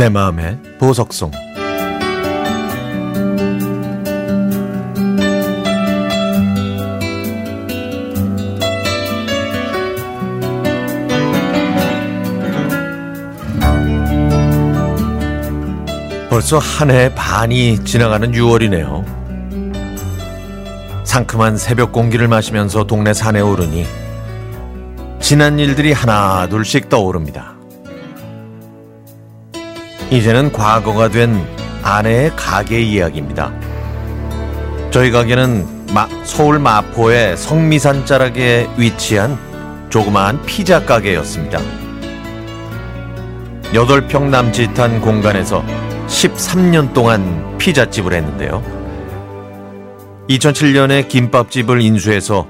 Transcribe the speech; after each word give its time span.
내 0.00 0.08
마음의 0.08 0.58
보석송 0.78 1.30
벌써 16.30 16.56
한해 16.56 17.14
반이 17.14 17.84
지나가는 17.84 18.32
6월이네요. 18.32 19.04
상큼한 21.04 21.58
새벽 21.58 21.92
공기를 21.92 22.26
마시면서 22.26 22.84
동네 22.84 23.12
산에 23.12 23.42
오르니 23.42 23.84
지난 25.20 25.58
일들이 25.58 25.92
하나 25.92 26.46
둘씩 26.48 26.88
떠오릅니다. 26.88 27.59
이제는 30.10 30.50
과거가 30.50 31.08
된 31.08 31.46
아내의 31.82 32.32
가게 32.34 32.80
이야기입니다. 32.80 33.52
저희 34.90 35.12
가게는 35.12 35.86
마, 35.94 36.08
서울 36.24 36.58
마포의 36.58 37.36
성미산 37.36 38.06
자락에 38.06 38.68
위치한 38.76 39.38
조그마한 39.88 40.44
피자 40.44 40.84
가게였습니다. 40.84 41.60
8평 43.72 44.30
남짓한 44.30 45.00
공간에서 45.00 45.64
13년 46.08 46.92
동안 46.92 47.56
피자집을 47.58 48.12
했는데요. 48.12 48.62
2007년에 50.28 51.08
김밥집을 51.08 51.80
인수해서 51.80 52.48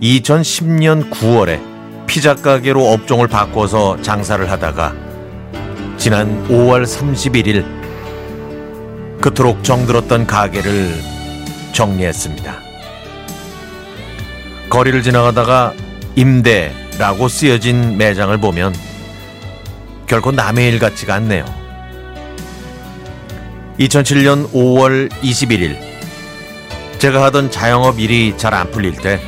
2010년 0.00 1.10
9월에 1.10 1.60
피자 2.06 2.36
가게로 2.36 2.92
업종을 2.92 3.26
바꿔서 3.26 4.00
장사를 4.02 4.48
하다가 4.48 5.11
지난 6.02 6.48
5월 6.48 6.82
31일 6.82 7.64
그토록 9.20 9.62
정들었던 9.62 10.26
가게를 10.26 11.00
정리했습니다. 11.72 12.56
거리를 14.68 15.00
지나가다가 15.04 15.74
임대라고 16.16 17.28
쓰여진 17.28 17.98
매장을 17.98 18.36
보면 18.38 18.74
결코 20.08 20.32
남의 20.32 20.70
일 20.70 20.80
같지가 20.80 21.14
않네요. 21.14 21.44
2007년 23.78 24.50
5월 24.50 25.08
21일 25.22 25.78
제가 26.98 27.22
하던 27.26 27.52
자영업 27.52 28.00
일이 28.00 28.36
잘 28.36 28.54
안 28.54 28.68
풀릴 28.72 28.96
때 28.96 29.20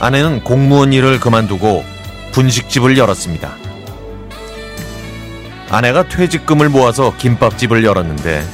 아내는 0.00 0.44
공무원 0.44 0.94
일을 0.94 1.20
그만두고 1.20 1.84
분식집을 2.32 2.96
열었습니다. 2.96 3.67
아내가 5.70 6.08
퇴직금을 6.08 6.68
모아서 6.68 7.14
김밥집을 7.16 7.84
열었는데 7.84 8.44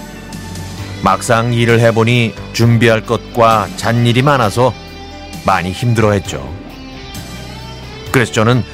막상 1.03 1.53
일을 1.53 1.81
해보니 1.81 2.34
준비할 2.53 3.03
것과 3.03 3.69
잔일이 3.77 4.23
많아서 4.23 4.73
많이 5.45 5.70
힘들어 5.70 6.12
했죠. 6.12 6.53
그래서 8.11 8.33
저는 8.33 8.65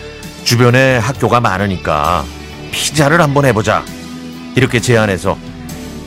주변에 0.44 0.96
학교가 0.98 1.40
많으니까 1.40 2.24
피자를 2.70 3.20
한번 3.20 3.44
해보자 3.44 3.84
이렇게 4.54 4.80
제안해서 4.80 5.36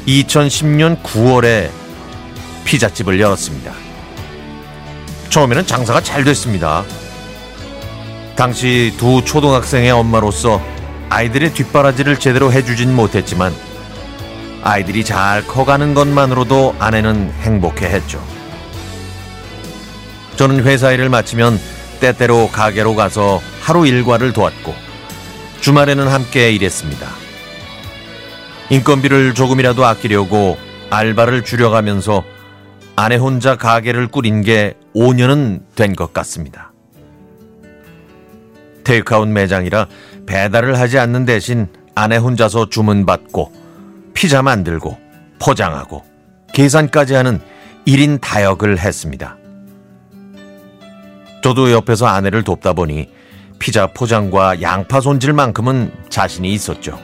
2010년 0.08 1.02
9월에 1.04 1.70
피자집을 2.66 3.20
열었습니다. 3.20 3.73
처음에는 5.30 5.66
장사가 5.66 6.02
잘 6.02 6.23
됐습니다. 6.23 6.84
당시 8.36 8.94
두 8.98 9.23
초등학생의 9.23 9.92
엄마로서 9.92 10.61
아이들의 11.14 11.53
뒷바라지를 11.53 12.17
제대로 12.17 12.52
해주진 12.52 12.95
못했지만 12.95 13.54
아이들이 14.64 15.04
잘 15.04 15.45
커가는 15.45 15.93
것만으로도 15.93 16.76
아내는 16.80 17.32
행복해 17.42 17.86
했죠. 17.86 18.20
저는 20.37 20.64
회사 20.64 20.92
일을 20.92 21.10
마치면 21.10 21.60
때때로 21.99 22.49
가게로 22.52 22.95
가서 22.95 23.42
하루 23.61 23.86
일과를 23.86 24.33
도왔고 24.33 24.73
주말에는 25.61 26.08
함께 26.08 26.52
일했습니다. 26.52 27.08
인건비를 28.71 29.36
조금이라도 29.36 29.86
아끼려고 29.86 30.58
알바를 30.89 31.43
줄여가면서 31.43 32.23
아내 32.95 33.17
혼자 33.17 33.55
가게를 33.55 34.08
꾸린 34.08 34.42
게 34.42 34.73
5년은 34.95 35.61
된 35.76 35.93
것 35.95 36.11
같습니다. 36.11 36.73
테이크아웃 38.83 39.27
매장이라 39.27 39.88
배달을 40.26 40.80
하지 40.80 40.99
않는 40.99 41.26
대신 41.26 41.67
아내 41.95 42.17
혼자서 42.17 42.70
주문받고 42.70 43.52
피자 44.14 44.42
만들고 44.42 44.98
포장하고 45.39 46.04
계산까지 46.54 47.14
하는 47.14 47.42
1인 47.88 48.22
다역을 48.22 48.80
했습니다. 48.80 49.38
저도 51.43 51.72
옆에서 51.72 52.08
아내를 52.08 52.43
돕다 52.43 52.73
보니 52.73 53.10
피자 53.60 53.88
포장과 53.88 54.61
양파 54.61 55.02
손질만큼은 55.02 55.92
자신이 56.10 56.54
있었죠. 56.54 56.99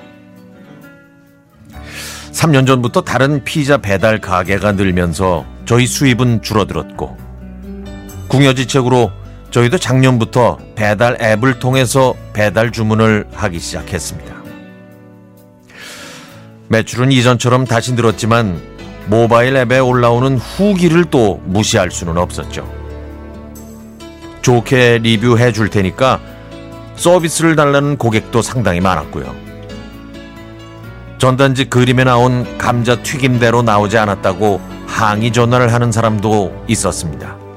3년 2.31 2.66
전부터 2.66 3.01
다른 3.01 3.44
피자 3.44 3.78
배달 3.78 4.19
가게가 4.22 4.73
늘면서 4.73 5.45
저희 5.66 5.85
수입은 5.85 6.41
줄어들었고 6.41 7.18
궁여지책으로 8.29 9.12
저희도 9.51 9.77
작년부터 9.77 10.57
배달 10.75 11.17
앱을 11.21 11.59
통해서 11.59 12.13
배달 12.33 12.71
주문을 12.71 13.27
하기 13.33 13.59
시작했습니다. 13.59 14.35
매출은 16.67 17.11
이전처럼 17.11 17.65
다시 17.65 17.93
늘었지만 17.93 18.61
모바일 19.07 19.55
앱에 19.55 19.79
올라오는 19.79 20.38
후기를 20.38 21.05
또 21.05 21.41
무시할 21.45 21.89
수는 21.89 22.17
없었죠. 22.17 22.71
좋게 24.43 24.99
리뷰해 24.99 25.51
줄 25.51 25.69
테니까 25.69 26.19
서비스를 26.95 27.55
달라는 27.55 27.97
고객도 27.97 28.41
상당히 28.43 28.81
많았고요. 28.81 29.33
전단지 31.17 31.65
그림에 31.65 32.03
나온 32.03 32.57
감자 32.57 33.01
튀김대로 33.01 33.63
나오지 33.63 33.97
않았다고 33.97 34.61
항의 34.85 35.33
전화를 35.33 35.73
하는 35.73 35.91
사람도 35.91 36.65
있었습니다. 36.67 37.48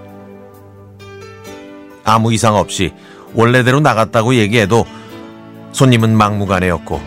아무 2.04 2.32
이상 2.32 2.56
없이 2.56 2.92
원래대로 3.34 3.80
나갔다고 3.80 4.34
얘기해도 4.34 4.84
손님은 5.72 6.16
막무가내였고 6.16 7.00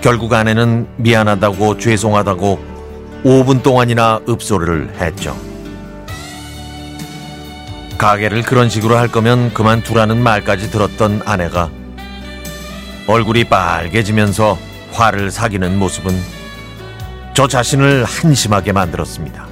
결국 0.00 0.32
아내는 0.32 0.88
미안하다고 0.96 1.78
죄송하다고 1.78 2.72
5분 3.24 3.62
동안이나 3.62 4.20
읍소리를 4.28 4.94
했죠. 5.00 5.36
가게를 7.98 8.42
그런 8.42 8.68
식으로 8.68 8.96
할 8.96 9.06
거면 9.06 9.54
그만두라는 9.54 10.20
말까지 10.20 10.72
들었던 10.72 11.22
아내가 11.24 11.70
얼굴이 13.06 13.44
빨개지면서 13.44 14.58
화를 14.90 15.30
사기는 15.30 15.78
모습은 15.78 16.12
저 17.34 17.46
자신을 17.46 18.04
한심하게 18.04 18.72
만들었습니다. 18.72 19.51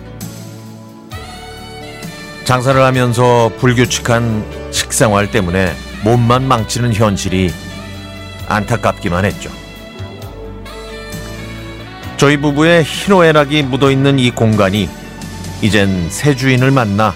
장사를 2.44 2.80
하면서 2.82 3.50
불규칙한 3.58 4.70
식생활 4.72 5.30
때문에 5.30 5.72
몸만 6.04 6.46
망치는 6.46 6.94
현실이 6.94 7.52
안타깝기만 8.48 9.24
했죠. 9.24 9.50
저희 12.16 12.36
부부의 12.36 12.84
희노애락이 12.84 13.62
묻어있는 13.62 14.18
이 14.18 14.30
공간이 14.30 14.88
이젠 15.62 16.08
새 16.10 16.34
주인을 16.34 16.70
만나 16.70 17.14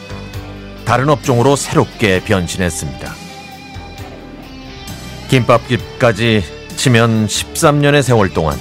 다른 0.84 1.08
업종으로 1.08 1.56
새롭게 1.56 2.20
변신했습니다. 2.24 3.15
김밥집까지 5.28 6.44
치면 6.77 7.27
13년의 7.27 8.03
세월 8.03 8.30
동안 8.30 8.59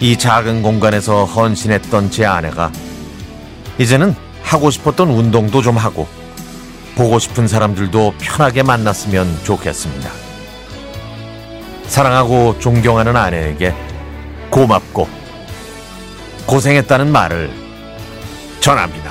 이 0.00 0.16
작은 0.16 0.62
공간에서 0.62 1.24
헌신했던 1.24 2.10
제 2.10 2.24
아내가 2.24 2.72
이제는 3.78 4.14
하고 4.42 4.70
싶었던 4.70 5.08
운동도 5.08 5.62
좀 5.62 5.76
하고 5.76 6.06
보고 6.94 7.18
싶은 7.18 7.48
사람들도 7.48 8.14
편하게 8.20 8.62
만났으면 8.62 9.40
좋겠습니다. 9.44 10.10
사랑하고 11.86 12.58
존경하는 12.58 13.16
아내에게 13.16 13.74
고맙고 14.50 15.08
고생했다는 16.46 17.10
말을 17.10 17.50
전합니다. 18.60 19.01